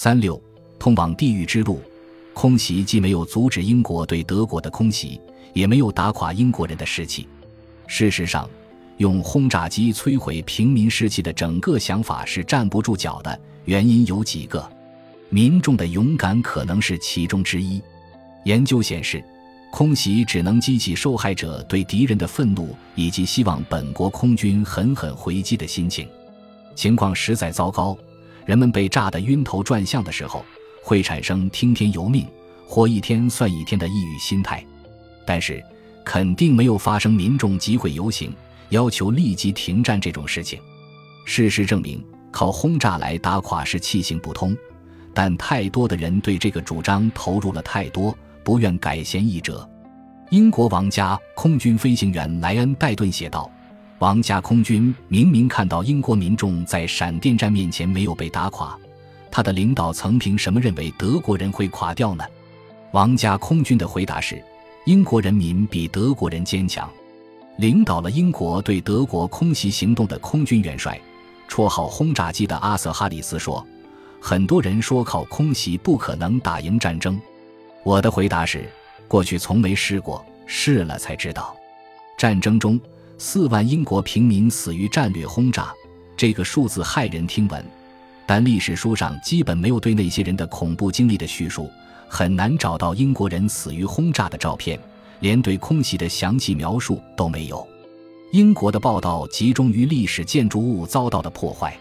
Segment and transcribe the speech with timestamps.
[0.00, 0.40] 三六，
[0.78, 1.82] 通往地狱之路。
[2.32, 5.20] 空袭既没有阻止英国对德国的空袭，
[5.52, 7.26] 也没有打垮英国人的士气。
[7.88, 8.48] 事实上，
[8.98, 13.40] 用轰炸机摧毁平民士气的整个想法是站不住脚的。
[13.64, 14.70] 原因有几个，
[15.30, 17.82] 民众的勇敢可能是其中之一。
[18.44, 19.20] 研究显示，
[19.72, 26.08] 空袭只能激起受害者对敌人的愤怒以及希望本国空军狠狠回击的心情。
[26.76, 27.98] 情况实在糟糕，
[28.48, 30.42] 人们被炸得晕头转向的时候。
[30.80, 32.26] 会产生听天由命、
[32.66, 34.64] 活一天算一天的抑郁心态，
[35.26, 35.62] 但是
[36.02, 38.32] 肯定没有发生民众集会游行
[38.70, 40.58] 要求立即停战这种事情。
[41.26, 44.56] 事实证明，靠轰炸来打垮是气行不通，
[45.12, 49.68] 但太多的人对这个主张投入了太多，不愿改弦易辙。
[50.30, 53.50] 英国王家空军飞行员莱恩·戴顿写道
[53.98, 58.78] ：“王家空军明明看到英国民众在闪电战面前没有被打垮。”
[59.30, 62.24] 他的领导层凭什么认为德国人会垮掉呢？
[62.92, 64.42] 王家空军的回答是：
[64.86, 66.90] 英国人民比德国人坚强。
[67.58, 70.98] 领导了英国对德国空袭行动的空军元帅，
[71.48, 73.64] 绰号“轰炸机”的阿瑟·哈里斯说
[74.22, 77.20] ：“很多人说靠空袭不可能打赢战争。”
[77.84, 78.68] 我的回答是：
[79.06, 81.54] 过去从没试过，试了才知道。
[82.16, 82.80] 战争中，
[83.20, 85.74] 四万英国平民死于战略轰炸，
[86.16, 87.64] 这个数字骇人听闻。
[88.24, 91.68] 但历史书上基本没有对那些人的恐怖经历的叙述，
[92.08, 94.78] 很难找到英国人死于轰炸的照片，
[95.18, 97.66] 连对空袭的详细描述都没有。
[98.30, 101.76] 英国的报道集中于历史建筑物遭到的破坏，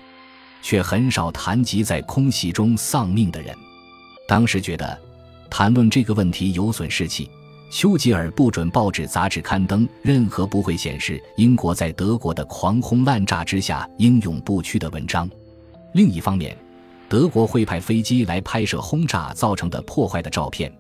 [0.64, 3.56] 却很少谈及在空袭中丧命的人。
[4.28, 4.98] 当时觉得
[5.52, 7.30] 谈论这个问题有损士气，
[7.70, 15.30] 丘吉尔不准报纸杂志刊登任何不会显示英国在德国的狂轰滥炸之下英勇不屈的文章。
[15.94, 16.58] 另一方面，
[17.10, 20.72] 德国会派飞机来拍摄轰炸造成的破坏的照片，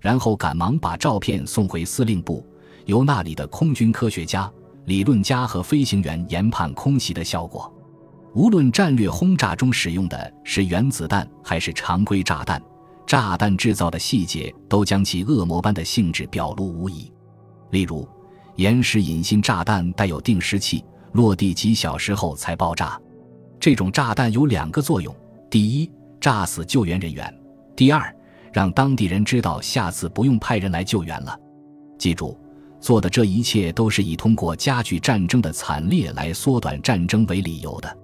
[0.00, 2.46] 然后赶忙把照片送回司令部，
[2.86, 4.50] 由那里的空军科学家、
[4.84, 7.72] 理论家和飞行员研判空袭的效果。
[8.34, 12.62] 无论战略轰炸中使用的是原子弹还是常规炸弹，
[13.08, 17.10] 炸弹制造的细节都将其恶魔般的性质表露无遗。
[17.70, 18.06] 例如，
[18.56, 23.00] 岩石引信炸弹带有定时器，落地几小时后才爆炸。
[23.58, 25.16] 这种炸弹有两个作用：
[25.48, 27.26] 第一，炸死救援人员；
[27.74, 28.14] 第二，
[28.52, 31.34] 让当地人知道下次不用派人来救援了。
[31.98, 32.38] 记住，
[32.78, 37.98] 做的这一切都是以通过加剧战争的惨烈来缩短战争为理由的。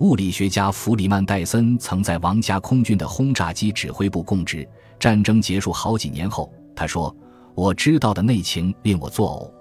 [0.00, 4.66] 物理学家弗里曼·戴森曾在王家空军的轰炸机指挥部供职。
[4.98, 7.14] 战争结束好几年后，他说
[7.54, 9.52] ：“我知道的内情令我作呕。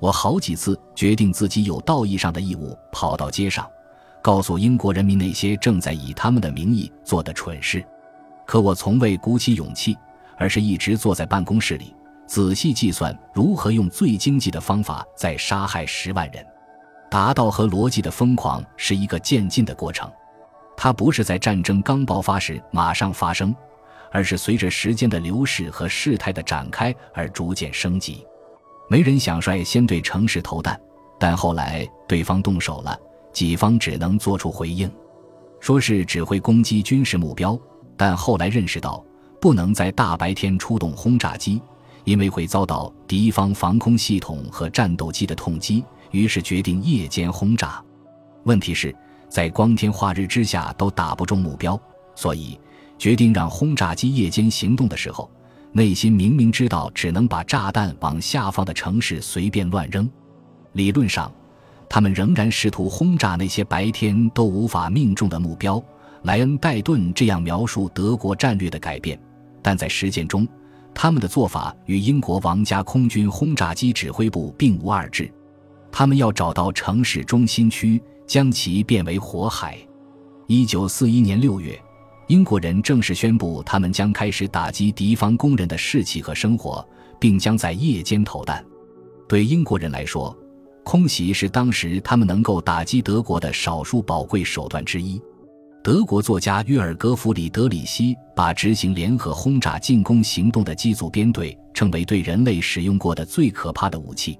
[0.00, 3.64] 我好几次决定自己有道义上的义务，跑到街上。”
[4.20, 7.84] 告诉英国人民那些正在以他们的名义做的蠢事，
[8.44, 9.96] 可我从未鼓起勇气，
[10.36, 11.94] 而是一直坐在办公室里，
[12.26, 16.44] 仔细计算如何用最经济的方法再杀害十万人。
[17.10, 20.10] 达到和逻辑的疯狂是一个渐进的过程，
[20.76, 23.54] 它不是在战争刚爆发时马上发生，
[24.10, 28.26] 而是随着时间的流逝和事态的展开而逐渐升级。
[28.88, 30.80] 没人想率先对城市投弹，
[31.18, 32.98] 但后来对方动手了。
[33.32, 34.90] 己方只能做出回应，
[35.60, 37.58] 说是只会攻击军事目标，
[37.94, 39.04] 但后来认识到
[39.38, 41.60] 不能在大白天出动轰炸机，
[42.04, 45.84] 因为会遭到敌方防空系统和战斗机的痛击，
[46.16, 47.82] 于是决定夜间轰炸。
[48.44, 48.94] 问题是，
[49.28, 51.78] 在光天化日之下都打不中目标，
[52.14, 52.58] 所以
[52.96, 55.30] 决定让轰炸机夜间行动的时候，
[55.72, 60.08] 内心明明知道只能把炸弹往下方的城市随便乱扔，
[60.72, 61.30] 理论上。
[61.88, 65.80] 他们仍然试图轰炸那些白天都无法命中的目标。
[66.22, 69.16] 莱恩·戴顿这样描述德国战略的改变，
[69.62, 70.48] 但在实践中，
[70.92, 75.32] 他们的做法与英国王家空军轰炸机指挥部并无二致。
[75.90, 79.78] 他们要找到城市中心区，将其变为火海。
[80.46, 81.80] 一九四一年六月，
[82.28, 86.86] 英国人正式宣布，他们将开始打击敌方工人的士气和生活，
[87.18, 88.64] 并将在夜间投弹。
[89.28, 90.36] 对英国人来说，
[90.84, 95.20] 空袭是当时他们能够打击德国的少数宝贵手段之一。
[95.82, 104.36] 德国作家约尔格弗里德里希把执行联合轰炸进攻行动的机组编队称为对人类使用过的最可怕的武器。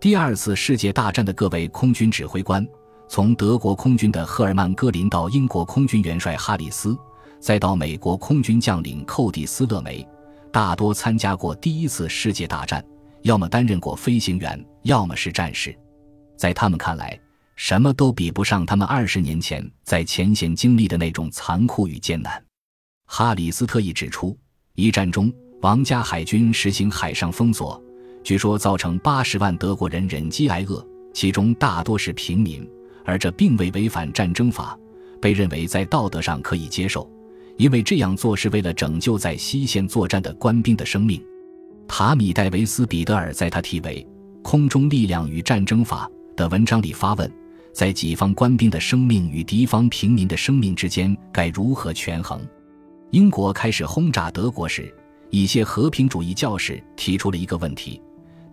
[0.00, 2.64] 第二次世界大战的各位空军指挥官，
[3.08, 6.96] 从德国空军的赫尔曼·戈林到英国空军元帅哈里斯，
[7.40, 10.06] 再到美国空军将领寇蒂斯·勒梅，
[10.52, 12.84] 大多参加过第一次世界大战。
[13.22, 15.76] 要么担任过飞行员，要么是战士，
[16.36, 17.18] 在他们看来，
[17.56, 22.40] 什么都比不上他们二十年前在前线经历的那种残酷与艰难。
[23.06, 24.38] 哈里斯特意指出，
[24.76, 27.82] 一战中王家海军实行海上封锁，
[28.28, 32.62] 据说造成八十万德国人忍饥挨饿，其中大多是平民，
[33.02, 34.78] 而这并未违反战争法，
[35.18, 37.10] 被认为在道德上可以接受，
[37.56, 41.24] 因为这样做是为了拯救在西线作战的官兵的生命。
[41.88, 44.06] 塔米戴维斯彼得尔在他题为
[44.42, 47.32] 《空中力量与战争法》的文章里发问：
[47.72, 52.46] 在己方官兵的生命与敌方平民的生命之间，该如何权衡？
[53.10, 54.94] 英国开始轰炸德国时，
[55.30, 57.98] 一些和平主义教士提出了一个问题：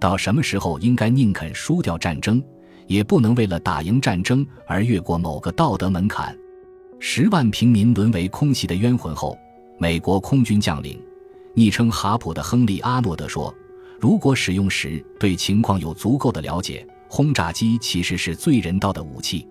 [0.05, 2.39] 到什么时候应该宁肯输掉战争，
[2.85, 6.37] 也不能为了打赢战争而越过某个道德门槛？
[6.99, 9.35] 十万平民沦为空袭的冤魂后，
[9.79, 11.01] 美国空军将领，
[11.55, 13.51] 昵称哈普的亨利·阿诺德说
[13.99, 19.47] ：“如果使用时对情况有足够的了解，轰炸机其实是最人道的武器。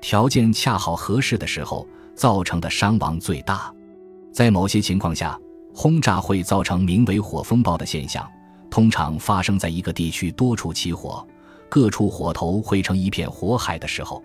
[0.00, 3.70] 条件恰好合适的时候，造成的伤亡最大。”
[4.32, 5.38] 在某些情况下，
[5.74, 8.26] 轰炸会造成名为火风暴的现象，
[8.70, 11.26] 通常发生在一个地区多处起火，
[11.68, 14.22] 各处火头汇成一片火海的时候。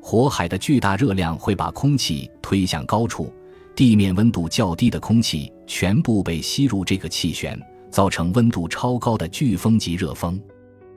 [0.00, 3.32] 火海的巨大热量会把空气推向高处，
[3.74, 10.40] 地面温度较低的空气全部被吸入这个气旋，造成温度超高的飓风级热风。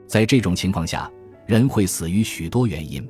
[0.06, 1.10] 在这种情况下，
[1.46, 3.06] 人会死于许多原因，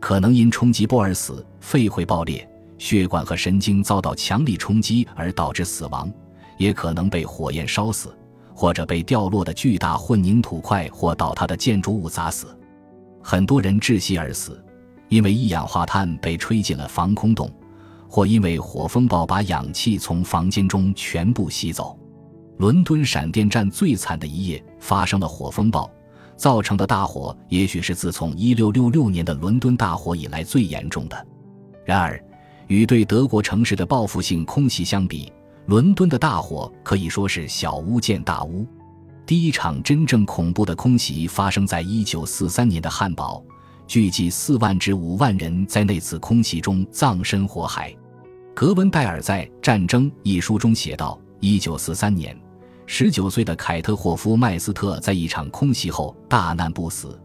[0.00, 2.46] 可能因冲击波而死，肺会爆裂。
[2.78, 6.12] 血管和神经遭到强力冲击而导致死亡，
[6.58, 8.12] 也可能被火焰烧死，
[8.54, 12.46] 或者被掉落的巨大混凝土块或倒塌的建筑物砸死。
[13.22, 14.62] 很多人窒息而死，
[15.08, 17.50] 因为一氧化碳被吹进了防空洞，
[18.08, 21.98] 或因为火风暴把氧气从房间中全部吸走。
[22.58, 25.90] 伦敦闪电战最惨的一夜发生了火风暴，
[26.36, 31.26] 造成的大火也许是自从1666年的伦敦大火以来最严重的。
[31.84, 32.22] 然而。
[32.68, 35.30] 与对德国城市的报复性空袭相比，
[35.66, 38.66] 伦敦的大火可以说是小巫见大巫。
[39.24, 43.42] 第一场真正恐怖的空袭发生在1943年的汉堡，
[43.86, 47.94] 聚集4万至5万人在那次空袭中葬身火海。
[48.54, 52.36] 格温戴尔在《战争》一书中写道：1943年
[52.88, 57.18] ，19岁的凯特霍夫麦斯特在一场空袭后大难不死，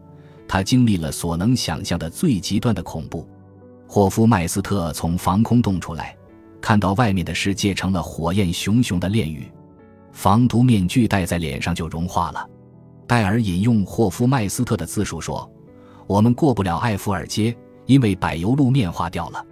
[0.46, 3.28] 他经历了所能想象的最极端的恐怖。
[3.86, 6.16] 霍夫麦斯特从防空洞出来，
[6.68, 9.50] 看到外面的世界成了火焰熊熊的炼狱，
[10.12, 12.46] 防毒面具戴在脸上就融化了。
[13.06, 15.50] 戴尔引用霍夫麦斯特的自述说
[16.06, 17.56] ：“我们过不了艾弗尔街，
[17.86, 19.42] 因为柏油路面化掉了。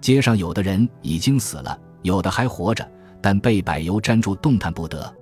[0.00, 2.90] 街上有的人已经死了，有的还活着，
[3.20, 5.14] 但被柏油粘住，动弹不得。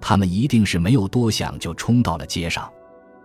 [0.00, 2.68] 他们一定是没有多想就冲到了街上。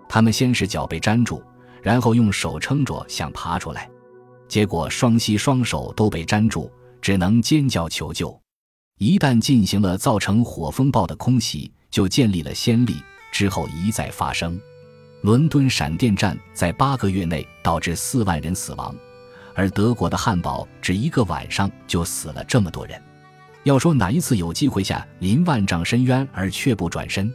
[0.08, 1.42] 他们先是脚被粘住，
[1.82, 3.90] 然后用手撑着想爬出来。”
[4.48, 6.72] 结果双膝双手都被粘住，
[7.06, 8.36] 只能尖叫求救。
[8.98, 12.96] 一旦进行了造成火风暴的空袭，就建立了先例，
[13.31, 14.60] 之后一再发生。
[15.22, 18.96] 伦敦闪电战在八个月内导致四万人死亡，
[19.54, 23.00] 而德国的汉堡只一个晚上就死了这么多人。
[23.66, 27.31] 要说哪一次有机会下临万丈深渊而却不转身，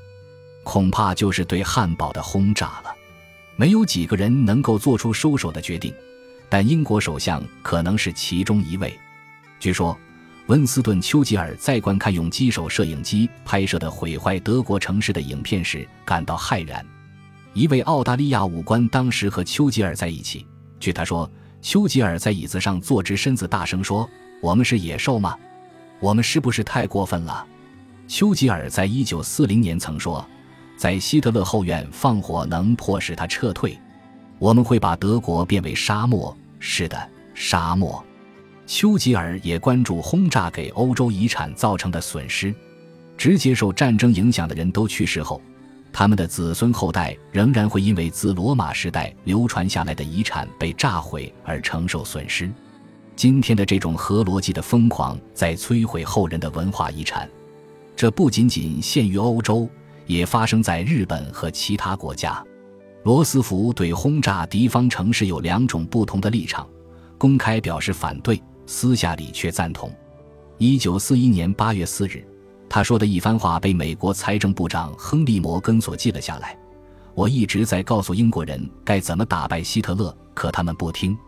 [0.65, 2.93] 恐怕就是对汉堡的轰炸了。
[3.55, 5.95] 没有几个人能够做出收手的决定。
[6.49, 8.93] 但英国首相可能是其中一位。
[9.61, 9.97] 据说，
[10.47, 16.85] 温斯顿·丘吉尔在观看用机手摄影机拍摄的毁坏德国城市的影片时感到骇然。
[17.53, 20.47] 一位澳大利亚武官当时和丘吉尔在一起。
[20.81, 24.09] 据他说，丘吉尔在椅子上坐直身子，大声说
[24.41, 25.37] ：“我们是野兽吗？
[26.01, 27.47] 我们是不是太过分了？”
[28.09, 30.27] 丘吉尔在一九四零年曾说
[30.75, 33.79] ：“在希特勒后院放火能迫使他撤退。
[34.39, 38.03] 我们会把德国变为沙漠。”是的，沙漠。
[38.73, 42.55] 丘吉尔也关注轰炸给欧洲遗产造成的损失。
[43.19, 45.43] 直接受战争影响的人都去世后，
[45.93, 52.49] 他们的子孙后代仍然会因为自罗马时代流传下来的遗产被炸毁而承受损失。
[53.17, 57.29] 今天的这种核逻辑的疯狂在摧毁后人的文化遗产，
[57.97, 59.69] 这不仅仅限于欧洲，
[60.07, 62.41] 也发生在日本和其他国家。
[63.03, 66.65] 罗斯福对轰炸敌方城市有两种不同的立场，
[67.19, 68.41] 公开表示反对，
[68.73, 69.93] 私下里却赞同。
[70.57, 72.25] 一九四一年八月四日，
[72.69, 76.57] 他说的一番话被美国财政部长亨利·摩根所记了下来。
[77.13, 81.19] 我一直在告诉英国人该怎么打败希特勒，可他们不听。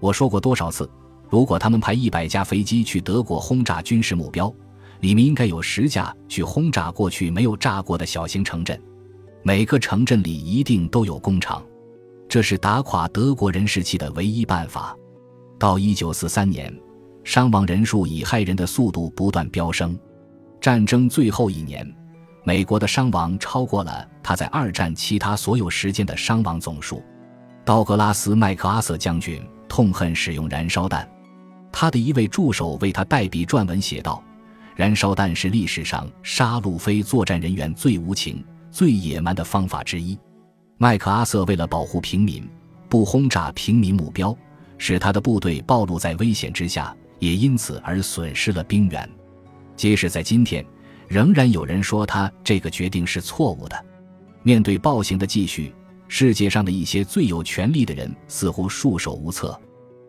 [0.00, 0.90] 我说过多少次，
[1.28, 4.52] 如果他们派一百架飞机去德国轰炸军事目标，
[4.98, 8.78] 里面应该有十架去轰炸过去没有炸过的小型城镇。
[9.44, 11.64] 每个城镇里一定都有工厂，
[12.28, 14.96] 这是打垮德国人士气的唯一办法。
[15.60, 16.74] 到一九四三年，
[17.22, 19.96] 伤亡人数以骇人的速度不断飙升。
[20.58, 21.86] 战争最后一年，
[22.44, 27.02] 美国的伤亡超过了他在二战其他所有时间的伤亡总数。
[27.62, 31.06] 道格拉斯·麦克阿瑟将军痛恨使用燃烧弹，
[31.70, 34.24] 他的一位助手为他代笔撰文写道
[34.74, 40.18] ：“燃烧弹是历史上杀戮非作战人员最无情、最野蛮的方法之一。”
[40.78, 42.48] 麦克阿瑟为了保护平民，
[42.88, 44.34] 不轰炸平民目标，
[44.80, 49.08] 使他的部队暴露在危险之下，也因此而损失了兵员。
[49.76, 50.64] 即使在今天，
[51.06, 53.84] 仍然有人说他这个决定是错误的。
[54.42, 55.72] 面对暴行的继续。
[56.12, 59.56] 世界上的一些最有权力的人似乎束手无策。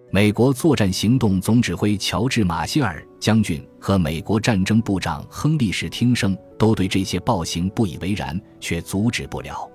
[0.09, 9.69] 美国作战行动总指挥乔治·马歇尔将军和美国战争部长亨利·史汀生都对这些暴行不以为然，却阻止不了。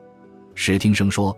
[0.56, 1.32] 史汀生说：“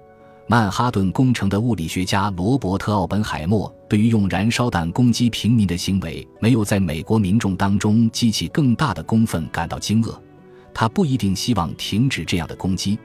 [0.50, 10.18] 曼哈顿工程的物理学家罗伯特·奥本海默对于用燃烧弹攻击平民的行为，没有在美国民众当中激起更大的公愤感到惊愕。
[10.72, 12.98] 他不一定希望停止这样的攻击。”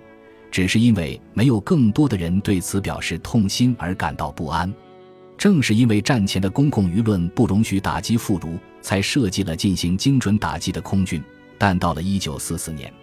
[0.50, 4.74] 只是因为没有更多的人对此表示痛心而感到不安，
[5.38, 11.22] 正是因为战前的公共舆论不容许打击妇孺，才设计了进行精准打击的空军。
[11.58, 12.94] 但到了1944年，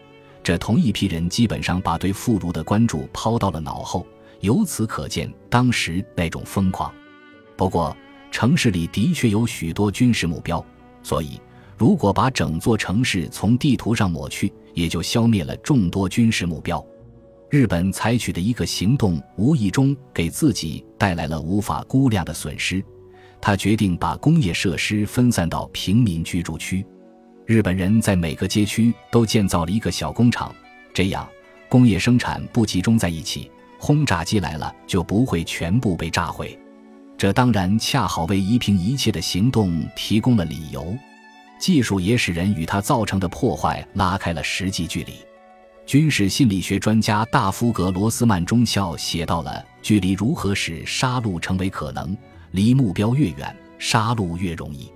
[0.42, 4.06] 这同一批人基本上把对妇孺的关注抛到了脑后，
[4.40, 6.92] 由此可见当时那种疯狂。
[7.56, 7.97] 不过，
[8.30, 10.64] 城市里的确有许多军事目标，
[11.02, 11.40] 所以
[11.76, 16.85] 如果把整座城市从地图上抹去，也就消灭了众多军事目标。
[17.50, 22.82] 日本采取的一个行动，无意中给自己带来了无法估量的损失。
[23.40, 26.87] 他决定把工业设施分散到平民居住区。
[27.47, 30.54] 日本人在每个街区都建造了一个小工厂，
[30.94, 31.28] 这样
[31.68, 36.56] 工业生产不集中在一起，轰炸机来了就不会全部被炸毁。
[37.16, 40.96] 这当然恰好为夷平一切的行动提供了理由。
[41.58, 45.14] 技术也使人与它造成的破坏拉开了实际距离。
[45.87, 52.16] 军事心理学专家大夫格罗斯曼中校写到了距离如何使杀戮成为可能：
[52.52, 54.90] 离目标越远，杀戮越容易。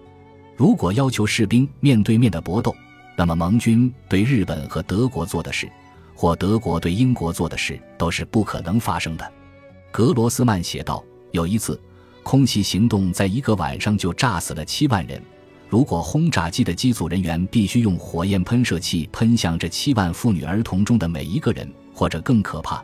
[0.56, 2.74] 如果要求士兵面对面的搏斗，
[3.16, 5.68] 那么盟军对日本和德国做的事，
[6.24, 9.32] 或德国对英国做的事，都是不可能发生的。
[9.92, 11.78] 格罗斯曼写道：“有一次，
[12.22, 15.20] 空袭行动在一个晚上就炸死了七万人。”
[15.68, 22.82] 如果轰炸机的机组人员必须用火焰喷射器喷向这七万妇女儿童中的每一个人，或者更可怕，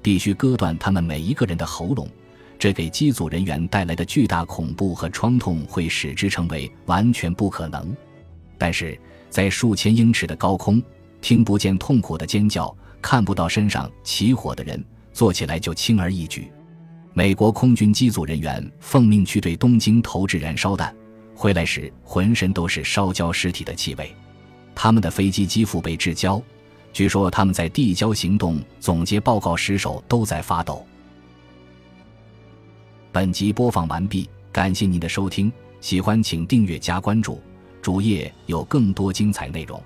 [0.00, 2.08] 必须割断他们每一个人的喉咙，
[2.58, 7.94] 这给机组人员带来的巨大恐怖和创痛会使之成为完全不可能。
[8.56, 10.82] 但是在数千英尺的高空，
[11.20, 14.82] 听不见痛苦的尖叫，看不到身上起火的人，
[15.12, 16.50] 做起来就轻而易举。
[17.12, 20.94] 美国空军机组人员奉命去对东京投掷燃烧弹。
[21.34, 24.14] 回来时，浑身都是烧焦尸体的气味。
[24.74, 26.40] 他们的飞机机腹被制焦，
[26.92, 30.84] 据说他们在递交行动总结报告时手都在发抖。
[33.10, 37.40] 本集播放完毕，感谢您的收听，喜欢请订阅加关注，
[37.82, 39.82] 主页有更多精彩内容。